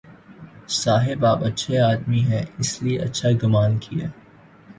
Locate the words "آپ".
1.25-1.43